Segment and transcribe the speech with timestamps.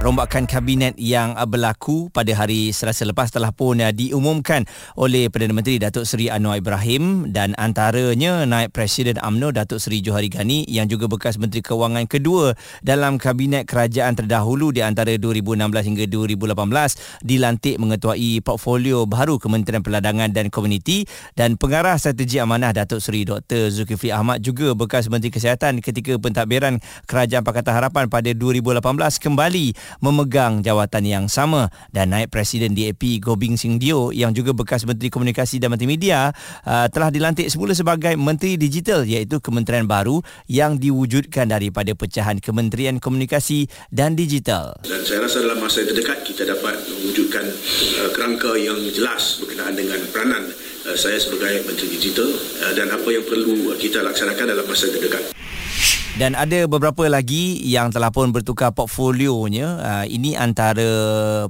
[0.00, 4.64] rombakan kabinet yang berlaku pada hari Selasa lepas telah pun uh, diumumkan
[4.96, 10.32] oleh Perdana Menteri Datuk Seri Anwar Ibrahim dan antaranya naib Presiden AMNO Datuk Seri Johari
[10.32, 16.04] Gani yang juga bekas Menteri Kewangan kedua dalam kabinet kerajaan terdahulu di antara 2016 hingga
[16.08, 16.56] 2018
[17.20, 21.04] dilantik mengetuai portfolio baru Kementerian Perdagangan dan Komuniti
[21.36, 23.68] dan pengarah strategi amanah Datuk Seri Dr.
[23.68, 28.80] Zulkifli Ahmad juga bekas Menteri Kesihatan ketika pentadbiran Kerajaan Pakatan Harapan pada 2018
[29.20, 34.86] kembali memegang jawatan yang sama dan naib Presiden DAP Gobing Sing Dio yang juga bekas
[34.86, 36.30] Menteri Komunikasi dan Multimedia
[36.62, 43.02] uh, telah dilantik semula sebagai Menteri Digital iaitu kementerian baru yang diwujudkan daripada pecahan Kementerian
[43.02, 44.78] Komunikasi dan Digital.
[44.86, 47.44] Dan saya rasa dalam masa yang terdekat kita dapat mewujudkan
[48.00, 50.46] uh, kerangka yang jelas berkenaan dengan peranan
[50.86, 52.28] uh, saya sebagai Menteri Digital
[52.64, 55.24] uh, dan apa yang perlu kita laksanakan dalam masa yang terdekat.
[56.18, 59.68] Dan ada beberapa lagi yang telah pun bertukar portfolionya.
[59.78, 60.82] Uh, ini antara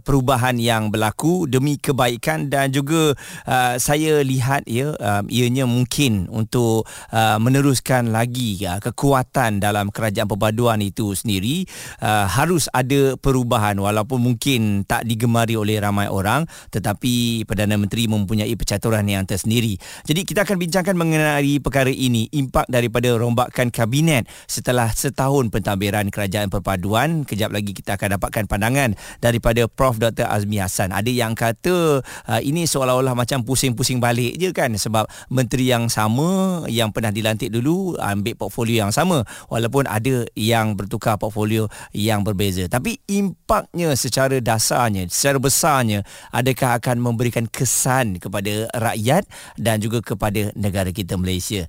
[0.05, 3.17] perubahan yang berlaku demi kebaikan dan juga
[3.49, 10.29] uh, saya lihat ya uh, ianya mungkin untuk uh, meneruskan lagi uh, kekuatan dalam kerajaan
[10.29, 11.65] perpaduan itu sendiri.
[11.97, 18.53] Uh, harus ada perubahan walaupun mungkin tak digemari oleh ramai orang tetapi Perdana Menteri mempunyai
[18.61, 19.81] percaturan yang tersendiri.
[20.05, 26.51] Jadi kita akan bincangkan mengenai perkara ini impak daripada rombakan kabinet setelah setahun pentadbiran kerajaan
[26.51, 30.03] perpaduan kejap lagi kita akan dapatkan pandangan daripada Prof.
[30.03, 30.91] Dr Azmi Hassan.
[30.91, 36.65] Ada yang kata uh, ini seolah-olah macam pusing-pusing balik je kan sebab menteri yang sama
[36.67, 39.23] yang pernah dilantik dulu ambil portfolio yang sama.
[39.53, 42.67] Walaupun ada yang bertukar portfolio yang berbeza.
[42.67, 46.01] Tapi impaknya secara dasarnya secara besarnya
[46.33, 49.29] adakah akan memberikan kesan kepada rakyat
[49.61, 51.69] dan juga kepada negara kita Malaysia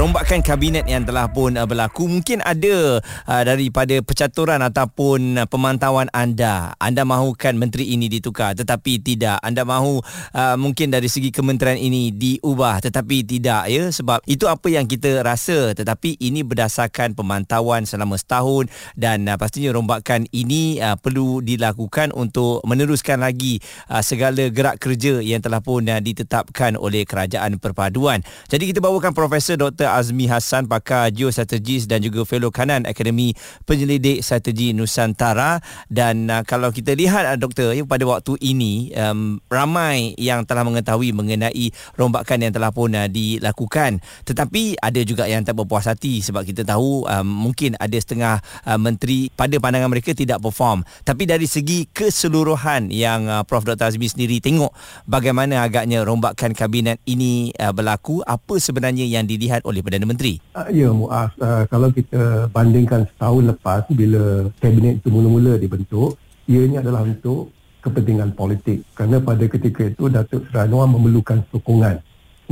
[0.00, 2.08] rombakan kabinet yang telah pun uh, berlaku.
[2.08, 9.36] Mungkin ada uh, daripada percaturan ataupun pemantauan anda anda mahukan menteri ini ditukar tetapi tidak.
[9.44, 10.00] Anda mahu
[10.32, 13.92] uh, mungkin dari segi kementerian ini diubah tetapi tidak ya.
[13.92, 20.24] Sebab itu apa yang kita rasa tetapi ini berdasarkan pemantauan selama setahun dan pastinya rombakan
[20.32, 23.60] ini perlu dilakukan untuk meneruskan lagi
[24.00, 28.24] segala gerak kerja yang telah pun ditetapkan oleh kerajaan perpaduan.
[28.48, 33.32] Jadi kita bawakan profesor Dr Azmi Hassan pakar geostrategis dan juga fellow kanan Akademi
[33.64, 35.62] Penyelidik Strategi Nusantara.
[35.88, 40.62] Dan uh, kalau kita lihat uh, doktor ya, pada waktu ini um, ramai yang telah
[40.62, 43.98] mengetahui mengenai rombakan yang telah pun uh, dilakukan.
[44.26, 48.78] Tetapi ada juga yang tak berpuas hati sebab kita tahu um, mungkin ada setengah uh,
[48.78, 50.82] menteri pada pandangan mereka tidak perform.
[51.02, 53.62] Tapi dari segi keseluruhan yang uh, Prof.
[53.66, 54.72] Dr Azmi sendiri tengok
[55.04, 60.32] bagaimana agaknya rombakan kabinet ini uh, berlaku apa sebenarnya yang dilihat oleh oleh Perdana Menteri?
[60.52, 66.84] Uh, ya Muaz, uh, kalau kita bandingkan setahun lepas bila kabinet itu mula-mula dibentuk, ianya
[66.84, 67.48] adalah untuk
[67.80, 68.84] kepentingan politik.
[68.92, 71.96] Kerana pada ketika itu Datuk Seri Anwar memerlukan sokongan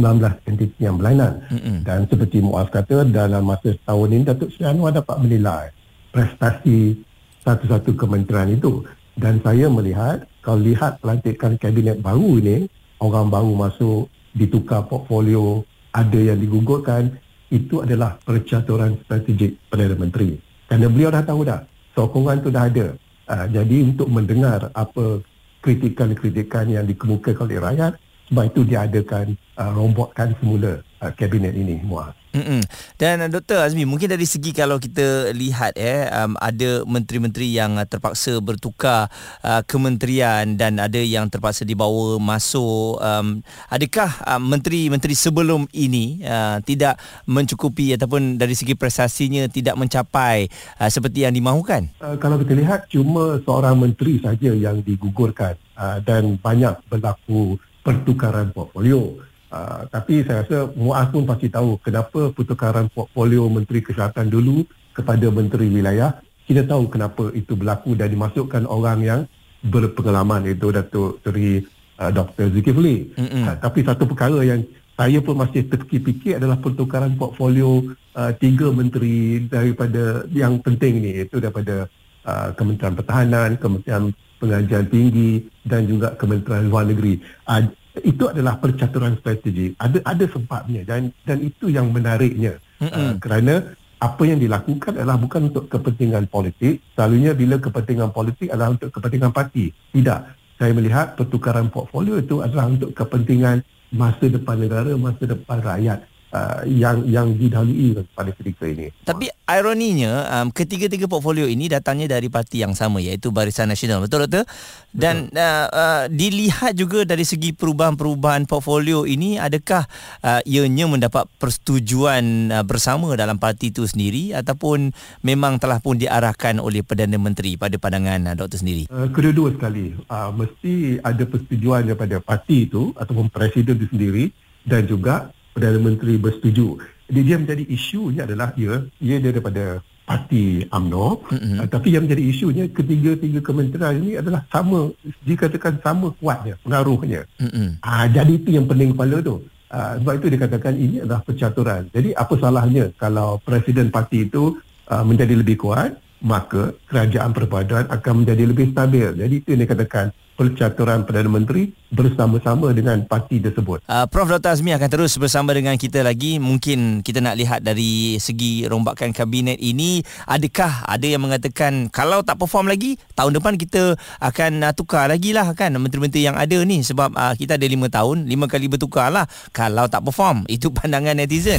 [0.00, 1.44] 19 entiti yang berlainan.
[1.53, 1.77] Mm-hmm.
[1.84, 5.69] Dan seperti Muaz kata, dalam masa setahun ini Datuk Seri Anwar dapat menilai
[6.09, 6.97] prestasi
[7.44, 8.81] satu-satu kementerian itu.
[9.19, 12.71] Dan saya melihat, kalau lihat pelantikan kabinet baru ini,
[13.03, 17.16] orang baru masuk, ditukar portfolio ada yang digugurkan
[17.49, 20.37] itu adalah percaturan strategik Perdana Menteri.
[20.69, 21.60] Kerana beliau dah tahu dah,
[21.97, 22.87] sokongan itu dah ada.
[23.28, 25.21] Uh, jadi untuk mendengar apa
[25.65, 27.93] kritikan-kritikan yang dikemukakan oleh rakyat,
[28.28, 31.81] sebab itu diadakan uh, rombokkan semula uh, kabinet ini.
[31.81, 32.12] Muaz.
[32.28, 32.61] Mm-mm.
[33.00, 33.65] Dan uh, Dr.
[33.65, 39.09] Azmi, mungkin dari segi kalau kita lihat eh um, ada menteri-menteri yang uh, terpaksa bertukar
[39.41, 43.41] uh, kementerian dan ada yang terpaksa dibawa masuk um,
[43.73, 50.91] adakah uh, menteri-menteri sebelum ini uh, tidak mencukupi ataupun dari segi prestasinya tidak mencapai uh,
[50.93, 51.88] seperti yang dimahukan?
[51.97, 57.56] Uh, kalau kita lihat cuma seorang menteri saja yang digugurkan uh, dan banyak berlaku
[57.88, 59.17] pertukaran portfolio
[59.49, 64.61] Uh, tapi saya rasa Muaz pun pasti tahu kenapa pertukaran portfolio Menteri Kesihatan dulu
[64.93, 66.20] kepada Menteri Wilayah.
[66.44, 69.20] Kita tahu kenapa itu berlaku dan dimasukkan orang yang
[69.64, 71.64] berpengalaman iaitu Datuk Seri
[71.96, 72.52] uh, Dr.
[72.52, 73.17] Zulkifli.
[73.17, 74.61] Uh, tapi satu perkara yang
[75.00, 77.88] saya pun masih terfikir-fikir adalah pertukaran portfolio
[78.20, 81.88] uh, tiga menteri daripada yang penting ini iaitu daripada
[82.29, 87.17] uh, Kementerian Pertahanan, Kementerian Pengajian Tinggi dan juga Kementerian Luar Negeri.
[87.49, 87.64] Uh,
[88.03, 89.75] itu adalah percaturan strategi.
[89.79, 92.59] Ada ada sebabnya dan dan itu yang menariknya.
[92.79, 96.79] Uh, kerana apa yang dilakukan adalah bukan untuk kepentingan politik.
[96.95, 99.75] Selalunya bila kepentingan politik adalah untuk kepentingan parti.
[99.75, 100.21] Tidak.
[100.59, 103.62] Saya melihat pertukaran portfolio itu adalah untuk kepentingan
[103.95, 108.93] masa depan negara masa depan rakyat uh, yang yang didahului pada ketika ini.
[109.05, 114.05] Tapi ironinya um, ketiga-tiga portfolio ini datangnya dari parti yang sama iaitu Barisan Nasional.
[114.05, 114.45] Betul doktor?
[114.93, 119.89] Dan uh, uh, dilihat juga dari segi perubahan-perubahan portfolio ini adakah
[120.25, 124.93] uh, ianya mendapat persetujuan uh, bersama dalam parti itu sendiri ataupun
[125.25, 128.85] memang telah pun diarahkan oleh Perdana Menteri pada pandangan uh, doktor sendiri?
[128.93, 129.97] Uh, kedua-dua sekali.
[130.09, 134.25] Uh, mesti ada persetujuan daripada parti itu ataupun presiden itu sendiri
[134.69, 136.78] dan juga Perdana Menteri bersetuju.
[137.10, 141.56] Jadi dia menjadi isunya adalah ia, ia daripada parti AMNO mm-hmm.
[141.60, 144.88] uh, tapi yang menjadi isunya ketiga-tiga kementerian ini adalah sama
[145.26, 147.26] dikatakan sama kuatnya pengaruhnya.
[147.43, 147.69] Mm-hmm.
[147.82, 149.43] Uh, jadi itu yang pening kepala tu.
[149.69, 151.82] Uh, sebab itu dikatakan ini adalah percaturan.
[151.93, 154.56] Jadi apa salahnya kalau presiden parti itu
[154.88, 159.10] uh, menjadi lebih kuat maka kerajaan perpaduan akan menjadi lebih stabil.
[159.12, 160.06] Jadi itu yang dikatakan
[160.38, 163.82] percaturan Perdana Menteri bersama-sama dengan parti tersebut.
[163.90, 164.31] Uh, Prof.
[164.31, 164.55] Dr.
[164.55, 166.38] Azmi akan terus bersama dengan kita lagi.
[166.38, 169.99] Mungkin kita nak lihat dari segi rombakan kabinet ini,
[170.31, 175.35] adakah ada yang mengatakan kalau tak perform lagi, tahun depan kita akan uh, tukar lagi
[175.35, 179.11] lah kan menteri-menteri yang ada ni sebab uh, kita ada lima tahun, lima kali bertukar
[179.11, 180.46] lah kalau tak perform.
[180.46, 181.58] Itu pandangan netizen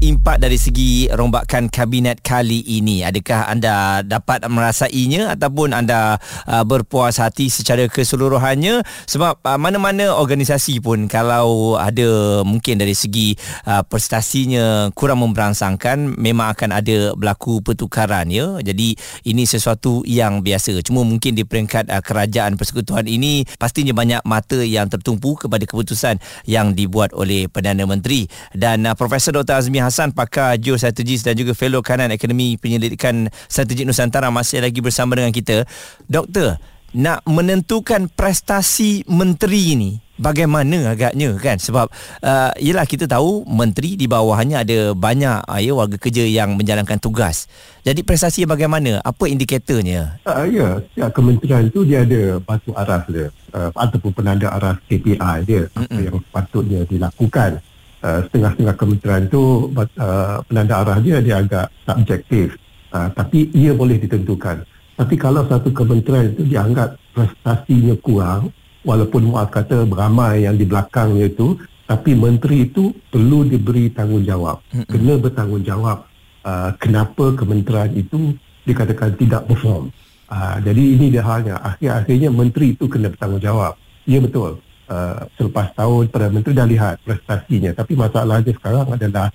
[0.00, 3.04] impak dari segi rombakan kabinet kali ini?
[3.04, 6.16] Adakah anda dapat merasainya ataupun anda
[6.48, 8.80] uh, berpuas hati secara keseluruhannya?
[9.04, 13.36] Sebab uh, mana-mana organisasi pun kalau ada mungkin dari segi
[13.68, 18.56] uh, prestasinya kurang memberangsangkan, memang akan ada berlaku pertukaran ya.
[18.64, 18.96] Jadi
[19.28, 20.80] ini sesuatu yang biasa.
[20.80, 26.16] Cuma mungkin di peringkat uh, kerajaan persekutuan ini pastinya banyak mata yang tertumpu kepada keputusan
[26.48, 28.24] yang dibuat oleh Perdana Menteri
[28.56, 29.60] dan uh, Profesor Dr.
[29.60, 35.18] Azmi Hassan pakar geostrategis dan juga fellow kanan Akademi Penyelidikan Strategik Nusantara masih lagi bersama
[35.18, 35.66] dengan kita.
[36.06, 36.62] Doktor,
[36.94, 39.90] nak menentukan prestasi menteri ini
[40.20, 41.90] bagaimana agaknya kan sebab
[42.22, 47.50] uh, kita tahu menteri di bawahnya ada banyak uh, ya warga kerja yang menjalankan tugas.
[47.80, 49.00] Jadi prestasi bagaimana?
[49.00, 50.20] Apa indikatornya?
[50.22, 53.26] Uh, ya, ya kementerian itu dia ada batu aras dia
[53.56, 55.90] uh, ataupun penanda aras KPI dia Mm-mm.
[55.90, 57.58] apa yang patutnya dilakukan
[58.04, 62.56] uh, setengah-setengah kementerian itu uh, penanda arah dia dia agak subjektif
[62.92, 64.66] uh, tapi ia boleh ditentukan.
[65.00, 68.52] Tapi kalau satu kementerian itu dianggap prestasinya kurang
[68.84, 71.56] walaupun Muaz kata beramai yang di belakangnya itu
[71.88, 74.60] tapi menteri itu perlu diberi tanggungjawab.
[74.86, 75.98] Kena bertanggungjawab
[76.44, 78.36] uh, kenapa kementerian itu
[78.68, 79.88] dikatakan tidak perform.
[80.30, 81.58] Uh, jadi ini dia halnya.
[81.58, 83.74] Akhir-akhirnya menteri itu kena bertanggungjawab.
[84.04, 87.70] Ya betul Uh, selepas tahun Perdana Menteri dah lihat prestasinya.
[87.70, 89.30] Tapi masalahnya sekarang adalah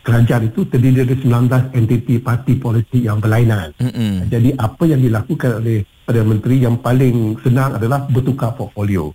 [0.00, 3.76] kerajaan itu terdiri dari 19 entiti parti politik yang berlainan.
[3.76, 4.32] Mm-hmm.
[4.32, 9.12] jadi apa yang dilakukan oleh Perdana Menteri yang paling senang adalah bertukar portfolio.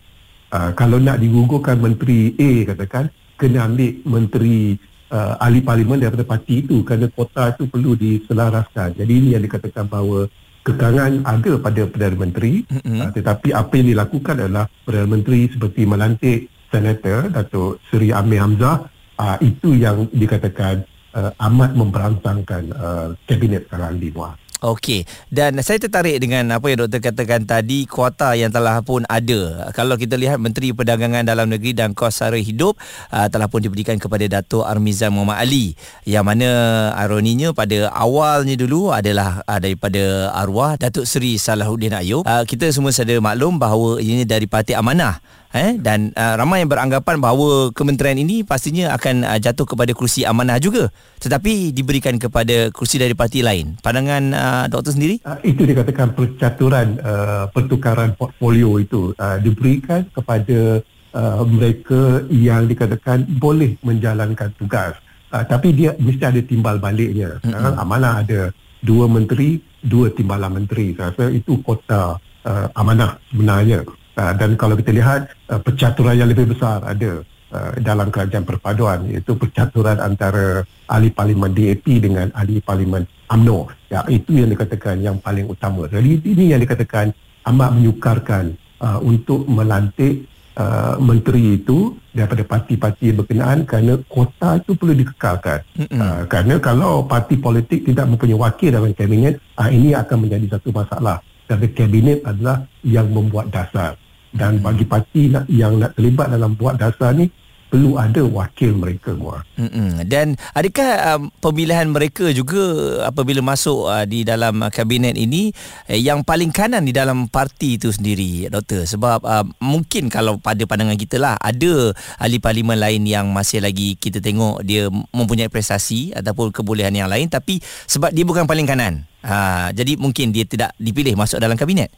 [0.53, 4.77] Uh, kalau nak digugurkan Menteri A katakan kena ambil Menteri
[5.09, 8.93] uh, ahli parlimen daripada parti itu kerana kota itu perlu diselaraskan.
[8.93, 10.29] Jadi ini yang dikatakan bahawa
[10.63, 12.99] kekangan ada pada Perdana Menteri mm-hmm.
[13.03, 16.39] uh, tetapi apa yang dilakukan adalah Perdana Menteri seperti melantik
[16.71, 18.87] Senator Datuk Seri Amir Hamzah
[19.19, 24.33] uh, itu yang dikatakan uh, amat memberangsangkan uh, kabinet sekarang di bawah.
[24.63, 25.03] Okey.
[25.27, 29.67] Dan saya tertarik dengan apa yang doktor katakan tadi kuota yang telah pun ada.
[29.75, 32.79] Kalau kita lihat Menteri Perdagangan Dalam Negeri dan Kos Sara Hidup
[33.11, 35.75] uh, telah pun diberikan kepada Datuk Armizan Muhammad Ali.
[36.07, 36.49] Yang mana
[36.95, 42.23] ironinya pada awalnya dulu adalah uh, daripada arwah Datuk Seri Salahuddin Ayub.
[42.23, 45.19] Uh, kita semua sedar maklum bahawa ini dari Parti Amanah
[45.53, 45.77] eh?
[45.77, 50.57] Dan uh, ramai yang beranggapan bahawa kementerian ini pastinya akan uh, jatuh kepada kursi amanah
[50.57, 50.89] juga.
[51.21, 53.77] Tetapi diberikan kepada kursi dari parti lain.
[53.79, 55.21] Pandangan uh, doktor sendiri?
[55.23, 60.81] Uh, itu dikatakan percaturan uh, pertukaran portfolio itu uh, diberikan kepada
[61.13, 64.97] uh, mereka yang dikatakan boleh menjalankan tugas.
[65.29, 67.37] Uh, tapi dia mesti ada timbal baliknya.
[67.41, 67.85] Sekarang mm-hmm.
[67.87, 68.41] amanah ada
[68.83, 70.93] dua menteri dua timbalan menteri.
[70.93, 73.81] Saya rasa itu kota uh, amanah sebenarnya
[74.13, 79.09] Uh, dan kalau kita lihat uh, percaturan yang lebih besar ada uh, dalam kerajaan perpaduan
[79.09, 85.17] iaitu percaturan antara ahli parlimen DAP dengan ahli parlimen AMNO ya itu yang dikatakan yang
[85.17, 87.09] paling utama jadi ini yang dikatakan
[87.49, 88.53] amat menyukarkan
[88.85, 95.59] uh, untuk melantik uh, menteri itu daripada parti-parti berkenaan kerana kuota itu perlu dikekalkan.
[95.89, 100.69] Uh, kerana kalau parti politik tidak mempunyai wakil dalam kabinet, uh, ini akan menjadi satu
[100.69, 101.17] masalah.
[101.49, 103.97] Kerana kabinet adalah yang membuat dasar.
[104.33, 107.29] Dan bagi parti nak, yang nak terlibat dalam buat dasar ni,
[107.73, 109.17] perlu ada wakil mereka.
[109.57, 110.05] Mm-mm.
[110.05, 112.61] Dan adakah um, pemilihan mereka juga
[113.09, 115.49] apabila masuk uh, di dalam uh, kabinet ini
[115.89, 120.61] eh, yang paling kanan di dalam parti itu sendiri doktor sebab uh, mungkin kalau pada
[120.69, 126.13] pandangan kita lah ada ahli parlimen lain yang masih lagi kita tengok dia mempunyai prestasi
[126.13, 127.57] ataupun kebolehan yang lain tapi
[127.89, 131.89] sebab dia bukan paling kanan uh, jadi mungkin dia tidak dipilih masuk dalam kabinet.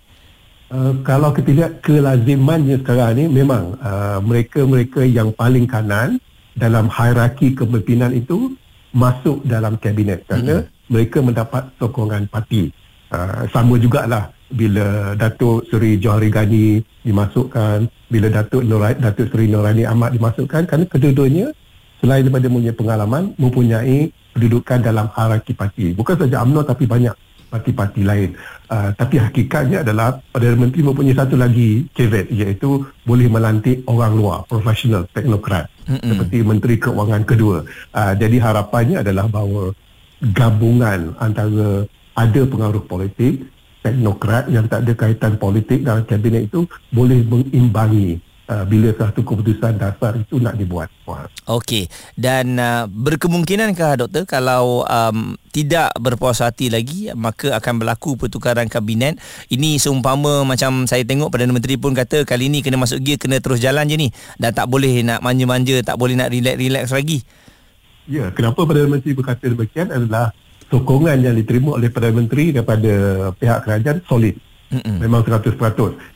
[0.76, 6.20] Uh, kalau kita lihat kelazimannya sekarang ni memang uh, mereka-mereka yang paling kanan
[6.52, 8.52] dalam hierarki kepimpinan itu
[8.92, 10.92] masuk dalam kabinet kerana mm-hmm.
[10.92, 12.76] mereka mendapat sokongan parti.
[13.08, 19.88] Uh, sama jugalah bila Datuk Seri Johari Gani dimasukkan, bila Datuk Nurai, Datuk Seri Nurani
[19.88, 21.56] Ahmad dimasukkan kerana kedua-duanya
[22.04, 25.96] selain daripada mempunyai pengalaman mempunyai kedudukan dalam hierarki parti.
[25.96, 27.16] Bukan saja UMNO tapi banyak
[27.48, 28.34] parti-parti lain.
[28.66, 34.40] Uh, tapi hakikatnya adalah Perdana Menteri mempunyai satu lagi caveat iaitu boleh melantik orang luar,
[34.50, 36.02] profesional, teknokrat Mm-mm.
[36.02, 37.62] seperti Menteri Keuangan kedua.
[37.94, 39.72] Uh, jadi harapannya adalah bahawa
[40.34, 41.86] gabungan antara
[42.16, 43.46] ada pengaruh politik,
[43.86, 49.82] teknokrat yang tak ada kaitan politik dalam kabinet itu boleh mengimbangi Uh, bila satu keputusan
[49.82, 50.94] dasar itu nak dibuat.
[51.50, 51.90] Okey.
[52.14, 59.18] Dan uh, berkemungkinankah doktor kalau um, tidak berpuas hati lagi maka akan berlaku pertukaran kabinet.
[59.50, 63.42] Ini seumpama macam saya tengok Perdana Menteri pun kata kali ini kena masuk gear kena
[63.42, 67.26] terus jalan je ni dan tak boleh nak manja-manja, tak boleh nak relax-relax lagi.
[68.06, 70.30] Ya, kenapa Perdana Menteri berkata demikian adalah
[70.70, 72.94] sokongan yang diterima oleh Perdana Menteri daripada
[73.42, 74.38] pihak kerajaan solid.
[74.66, 74.98] Mm-mm.
[74.98, 75.62] Memang 100%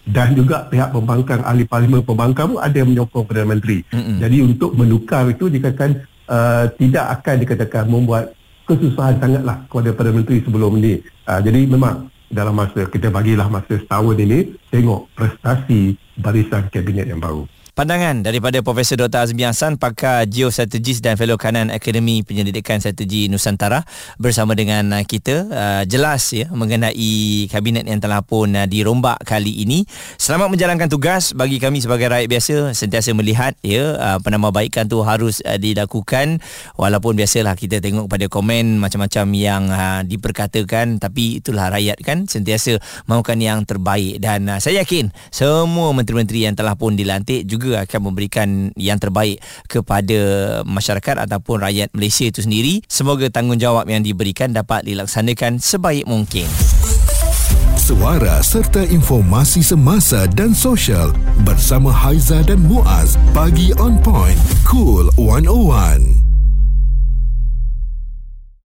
[0.10, 4.18] Dan juga pihak pembangkang Ahli Parlimen pembangkang pun Ada yang menyokong Perdana Menteri Mm-mm.
[4.18, 8.34] Jadi untuk menukar itu Dikatakan uh, Tidak akan dikatakan Membuat
[8.66, 10.98] kesusahan sangatlah Kepada Perdana Menteri sebelum ini
[11.30, 17.22] uh, Jadi memang Dalam masa Kita bagilah masa setahun ini Tengok prestasi Barisan Kabinet yang
[17.22, 17.46] baru
[17.80, 19.24] Pandangan daripada Profesor Dr.
[19.24, 23.88] Azmi Hassan, pakar geostrategis dan fellow kanan Akademi Penyelidikan Strategi Nusantara
[24.20, 29.64] bersama dengan uh, kita uh, jelas ya mengenai kabinet yang telah pun uh, dirombak kali
[29.64, 29.88] ini.
[30.20, 33.96] Selamat menjalankan tugas bagi kami sebagai rakyat biasa sentiasa melihat ya
[34.28, 36.44] penambahbaikan tu harus dilakukan
[36.76, 39.64] walaupun biasalah kita tengok pada komen macam-macam yang
[40.04, 42.76] diperkatakan tapi itulah rakyat kan sentiasa
[43.08, 48.00] mahukan yang terbaik dan saya yakin semua menteri-menteri yang telah pun dilantik juga juga akan
[48.10, 49.38] memberikan yang terbaik
[49.70, 50.20] kepada
[50.66, 52.82] masyarakat ataupun rakyat Malaysia itu sendiri.
[52.90, 56.50] Semoga tanggungjawab yang diberikan dapat dilaksanakan sebaik mungkin.
[57.80, 61.10] Suara serta informasi semasa dan sosial
[61.42, 63.18] bersama Haiza dan Muaz.
[63.34, 64.38] Pagi on point.
[64.62, 66.29] Cool 101.